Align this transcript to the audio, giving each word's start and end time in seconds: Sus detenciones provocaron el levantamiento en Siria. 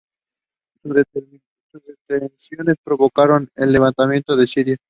Sus 0.81 0.95
detenciones 2.07 2.77
provocaron 2.83 3.49
el 3.55 3.71
levantamiento 3.71 4.33
en 4.33 4.47
Siria. 4.47 4.77